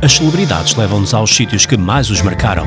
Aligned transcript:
As 0.00 0.12
celebridades 0.12 0.76
levam-nos 0.76 1.12
aos 1.12 1.34
sítios 1.34 1.66
que 1.66 1.76
mais 1.76 2.08
os 2.08 2.22
marcaram. 2.22 2.64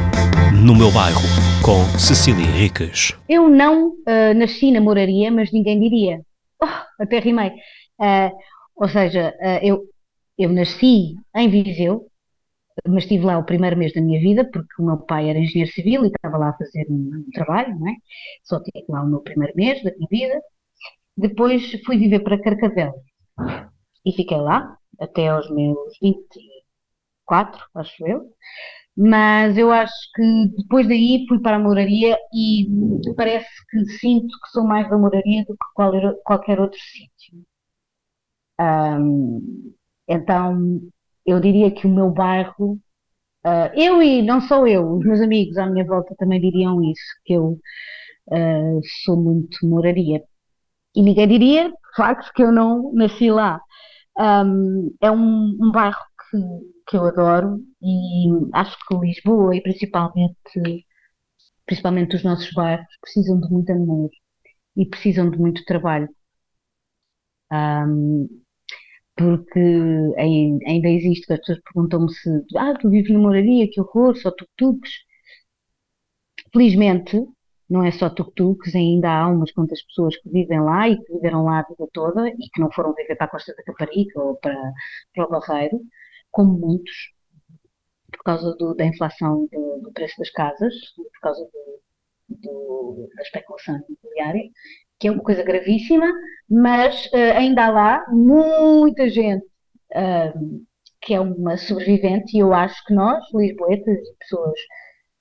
No 0.54 0.76
meu 0.76 0.92
bairro, 0.92 1.22
com 1.64 1.82
Cecília 1.98 2.44
Henriques. 2.44 3.18
Eu 3.30 3.48
não 3.48 3.92
uh, 3.92 4.34
nasci 4.36 4.70
na 4.70 4.82
moraria, 4.82 5.32
mas 5.32 5.50
ninguém 5.50 5.80
diria. 5.80 6.20
Oh, 6.62 6.68
até 7.02 7.20
rimei. 7.20 7.52
Uh, 7.98 8.36
ou 8.76 8.90
seja, 8.90 9.34
uh, 9.40 9.66
eu, 9.66 9.82
eu 10.38 10.50
nasci 10.50 11.16
em 11.34 11.50
Viseu, 11.50 12.06
mas 12.86 13.04
estive 13.04 13.24
lá 13.24 13.38
o 13.38 13.46
primeiro 13.46 13.78
mês 13.78 13.94
da 13.94 14.02
minha 14.02 14.20
vida, 14.20 14.44
porque 14.52 14.82
o 14.82 14.86
meu 14.86 14.98
pai 14.98 15.30
era 15.30 15.40
engenheiro 15.40 15.72
civil 15.72 16.04
e 16.04 16.08
estava 16.08 16.38
lá 16.38 16.50
a 16.50 16.58
fazer 16.58 16.86
um, 16.90 17.26
trabalho, 17.34 17.80
não 17.80 17.88
é? 17.88 17.94
Só 18.44 18.62
tive 18.62 18.84
lá 18.90 19.04
o 19.04 19.08
meu 19.08 19.22
primeiro 19.22 19.54
mês 19.56 19.82
da 19.84 19.92
minha 19.96 20.08
vida. 20.12 20.42
Depois 21.16 21.64
fui 21.86 21.98
viver 21.98 22.20
para 22.20 22.42
Carcavel 22.42 22.94
e 24.06 24.12
fiquei 24.12 24.38
lá 24.38 24.76
até 25.00 25.30
aos 25.30 25.50
meus 25.50 25.98
24, 27.32 27.66
acho 27.76 28.08
eu. 28.08 28.26
Mas 28.96 29.58
eu 29.58 29.72
acho 29.72 29.94
que 30.16 30.50
depois 30.58 30.88
daí 30.88 31.26
fui 31.28 31.40
para 31.40 31.56
a 31.58 31.60
moraria 31.60 32.18
e 32.34 32.68
parece 33.16 33.48
que 33.70 33.86
sinto 34.00 34.28
que 34.28 34.50
sou 34.52 34.66
mais 34.66 34.90
da 34.90 34.98
moraria 34.98 35.46
do 35.46 35.54
que 35.54 36.22
qualquer 36.24 36.60
outro 36.60 36.80
sítio. 36.80 37.44
Um, 38.60 39.74
então, 40.08 40.82
eu 41.26 41.40
diria 41.40 41.72
que 41.72 41.88
o 41.88 41.90
meu 41.90 42.12
bairro, 42.12 42.74
uh, 43.46 43.72
eu 43.76 44.02
e 44.04 44.22
não 44.22 44.42
só 44.42 44.68
eu, 44.68 44.98
os 44.98 45.06
meus 45.06 45.22
amigos 45.22 45.58
à 45.58 45.66
minha 45.66 45.86
volta 45.86 46.14
também 46.18 46.42
diriam 46.42 46.84
isso, 46.84 47.02
que 47.26 47.34
eu 47.34 47.60
uh, 48.28 48.82
sou 49.04 49.18
muito 49.18 49.66
moraria. 49.66 50.24
E 50.96 51.02
ninguém 51.02 51.28
diria, 51.28 51.70
de 51.70 51.96
facto, 51.96 52.32
que 52.34 52.44
eu 52.44 52.52
não 52.52 52.92
nasci 52.94 53.32
lá. 53.32 53.62
Um, 54.18 54.94
é 55.02 55.10
um, 55.10 55.58
um 55.62 55.72
bairro 55.72 56.00
que, 56.32 56.38
que 56.88 56.98
eu 56.98 57.06
adoro 57.06 57.60
e 57.82 58.28
acho 58.54 58.78
que 58.88 58.96
Lisboa 58.96 59.56
e 59.56 59.62
principalmente, 59.62 60.86
principalmente 61.66 62.16
os 62.16 62.24
nossos 62.24 62.52
bairros 62.54 62.88
precisam 63.02 63.40
de 63.40 63.50
muito 63.50 63.72
amor 63.72 64.10
e 64.76 64.86
precisam 64.86 65.30
de 65.30 65.38
muito 65.38 65.64
trabalho. 65.66 66.10
Um, 67.52 68.28
porque 69.16 69.60
ainda 70.18 70.90
existe, 70.90 71.32
as 71.34 71.40
pessoas 71.40 71.60
perguntam-me 71.62 72.12
se 72.14 72.30
ah, 72.58 72.74
tu 72.80 72.90
vives 72.90 73.12
na 73.12 73.20
moraria, 73.20 73.70
que 73.70 73.82
horror, 73.82 74.16
só 74.16 74.32
tuk-tuks. 74.32 74.90
Felizmente, 76.54 77.18
não 77.70 77.84
é 77.84 77.92
só 77.92 78.10
tuk-tuks, 78.10 78.76
ainda 78.76 79.10
há 79.10 79.28
umas 79.30 79.52
quantas 79.52 79.82
pessoas 79.84 80.18
que 80.18 80.30
vivem 80.30 80.62
lá 80.62 80.90
e 80.90 80.98
que 80.98 81.14
viveram 81.14 81.46
lá 81.46 81.60
a 81.60 81.64
vida 81.64 81.88
toda 81.94 82.28
e 82.30 82.50
que 82.54 82.60
não 82.62 82.72
foram 82.72 82.94
viver 82.94 83.16
para 83.16 83.28
a 83.28 83.30
Costa 83.30 83.54
da 83.56 83.64
Caparica 83.64 84.20
ou 84.22 84.36
para, 84.38 84.74
para 85.14 85.26
o 85.26 85.30
Barreiro, 85.30 85.80
como 86.32 86.58
muitos, 86.58 87.12
por 88.12 88.24
causa 88.24 88.56
do, 88.56 88.74
da 88.74 88.86
inflação 88.86 89.48
do, 89.52 89.82
do, 89.84 89.92
preço 89.94 90.16
das 90.18 90.30
casas, 90.32 90.74
por 90.96 91.20
causa 91.22 91.48
do, 92.30 93.10
da 93.16 93.22
especulação 93.24 93.80
imobiliária, 93.88 94.50
que 95.00 95.08
é 95.08 95.12
uma 95.12 95.24
coisa 95.24 95.44
gravíssima, 95.44 96.12
mas 96.50 97.06
uh, 97.08 97.38
ainda 97.38 97.66
há 97.66 97.72
lá 97.72 98.06
muita 98.10 99.10
gente 99.10 99.46
uh, 99.92 100.66
que 101.02 101.14
é 101.14 101.20
uma 101.20 101.58
sobrevivente, 101.58 102.38
e 102.38 102.40
eu 102.40 102.54
acho 102.54 102.84
que 102.86 102.94
nós, 102.94 103.24
lisboetas 103.34 103.98
e 103.98 104.16
pessoas, 104.20 104.60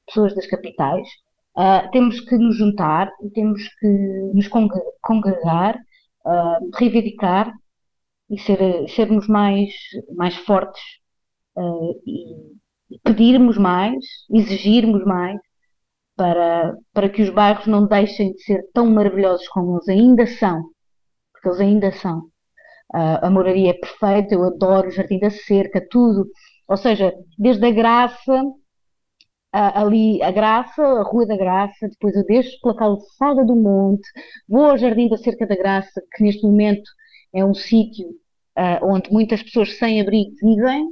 pessoas 0.07 0.35
das 0.35 0.47
capitais, 0.47 1.09
uh, 1.57 1.91
temos 1.93 2.21
que 2.21 2.37
nos 2.37 2.57
juntar 2.57 3.11
temos 3.33 3.67
que 3.81 3.89
nos 4.35 4.49
congregar, 5.01 5.79
reivindicar 6.75 7.51
e 8.31 8.39
ser, 8.39 8.89
sermos 8.89 9.27
mais, 9.27 9.73
mais 10.17 10.37
fortes 10.37 10.83
e 12.91 12.99
pedirmos 13.05 13.59
mais, 13.59 14.05
exigirmos 14.31 15.05
mais, 15.05 15.39
para, 16.17 16.77
para 16.93 17.09
que 17.09 17.23
os 17.23 17.31
bairros 17.31 17.67
não 17.67 17.87
deixem 17.87 18.33
de 18.33 18.43
ser 18.43 18.63
tão 18.75 18.91
maravilhosos 18.91 19.49
como 19.49 19.77
eles 19.77 19.89
ainda 19.89 20.27
são, 20.27 20.63
porque 21.33 21.49
eles 21.49 21.61
ainda 21.61 21.93
são. 21.93 22.19
Uh, 22.93 23.23
a 23.23 23.31
moraria 23.31 23.71
é 23.71 23.75
perfeita, 23.75 24.35
eu 24.35 24.45
adoro 24.45 24.89
o 24.89 24.91
Jardim 24.91 25.19
da 25.19 25.31
Cerca, 25.31 25.81
tudo. 25.91 26.27
Ou 26.69 26.77
seja, 26.77 27.15
desde 27.39 27.65
a 27.65 27.71
Graça, 27.71 28.43
uh, 28.43 28.53
ali 29.53 30.23
a 30.23 30.31
Graça, 30.31 30.83
a 30.83 31.03
Rua 31.03 31.27
da 31.27 31.37
Graça, 31.37 31.89
depois 31.89 32.15
eu 32.15 32.25
deixo 32.27 32.51
pela 32.61 32.77
calçada 32.77 33.45
do 33.45 33.57
Monte, 33.57 34.07
vou 34.49 34.67
ao 34.67 34.77
Jardim 34.77 35.09
da 35.09 35.17
Cerca 35.17 35.47
da 35.47 35.57
Graça, 35.57 36.03
que 36.15 36.23
neste 36.23 36.43
momento 36.43 36.91
é 37.33 37.45
um 37.45 37.55
sítio 37.55 38.09
uh, 38.09 38.85
onde 38.85 39.11
muitas 39.13 39.43
pessoas 39.43 39.77
sem 39.79 40.01
abrigo 40.01 40.35
vivem, 40.43 40.89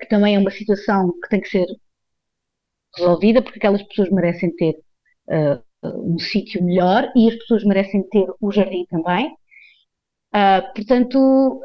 que 0.00 0.06
também 0.08 0.36
é 0.36 0.38
uma 0.38 0.50
situação 0.50 1.12
que 1.20 1.28
tem 1.28 1.40
que 1.40 1.48
ser 1.48 1.66
resolvida, 2.96 3.42
porque 3.42 3.58
aquelas 3.58 3.82
pessoas 3.82 4.10
merecem 4.10 4.54
ter 4.56 4.74
uh, 5.28 5.62
um 5.82 6.18
sítio 6.18 6.62
melhor 6.64 7.10
e 7.14 7.28
as 7.28 7.36
pessoas 7.36 7.64
merecem 7.64 8.02
ter 8.08 8.26
o 8.40 8.50
jardim 8.50 8.86
também. 8.86 9.32
Uh, 10.34 10.74
portanto, 10.74 11.18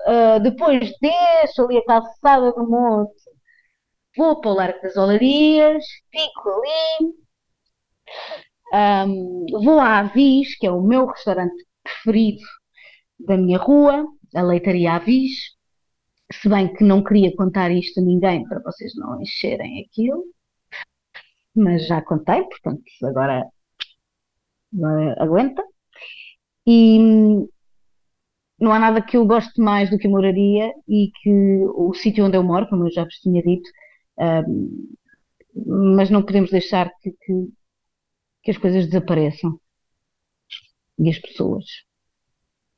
uh, 0.07 0.39
depois 0.41 0.91
deixo 1.01 1.63
ali 1.63 1.77
a 1.77 1.85
calçada 1.85 2.51
do 2.53 2.69
monte, 2.69 3.13
vou 4.15 4.39
para 4.39 4.51
o 4.51 4.53
Largo 4.53 4.81
das 4.81 4.95
Olarias, 4.95 5.83
fico 6.11 6.49
ali, 6.49 7.13
um, 8.73 9.45
vou 9.63 9.79
à 9.79 9.99
Avis, 9.99 10.57
que 10.57 10.67
é 10.67 10.71
o 10.71 10.81
meu 10.81 11.05
restaurante 11.07 11.55
preferido 11.83 12.41
da 13.25 13.37
minha 13.37 13.57
rua, 13.57 14.05
a 14.35 14.41
Leitaria 14.41 14.93
Avis, 14.93 15.55
se 16.31 16.49
bem 16.49 16.73
que 16.73 16.83
não 16.83 17.03
queria 17.03 17.35
contar 17.35 17.71
isto 17.71 17.99
a 17.99 18.03
ninguém 18.03 18.43
para 18.47 18.61
vocês 18.61 18.93
não 18.95 19.21
encherem 19.21 19.85
aquilo 19.85 20.23
mas 21.55 21.87
já 21.87 22.01
contei, 22.01 22.43
portanto, 22.43 22.83
agora, 23.03 23.45
agora 24.73 25.15
aguenta. 25.23 25.63
E 26.65 26.99
não 28.59 28.71
há 28.71 28.79
nada 28.79 29.01
que 29.01 29.17
eu 29.17 29.25
goste 29.25 29.59
mais 29.59 29.89
do 29.89 29.97
que 29.97 30.07
a 30.07 30.09
moraria 30.09 30.73
e 30.87 31.11
que 31.21 31.29
o 31.75 31.93
sítio 31.93 32.25
onde 32.25 32.37
eu 32.37 32.43
moro, 32.43 32.67
como 32.69 32.85
eu 32.85 32.91
já 32.91 33.03
vos 33.03 33.15
tinha 33.19 33.41
dito, 33.41 33.69
um, 34.47 34.95
mas 35.95 36.09
não 36.09 36.23
podemos 36.23 36.51
deixar 36.51 36.89
que, 37.01 37.11
que, 37.11 37.33
que 38.43 38.51
as 38.51 38.57
coisas 38.57 38.85
desapareçam 38.85 39.59
e 40.99 41.09
as 41.09 41.19
pessoas. 41.19 41.65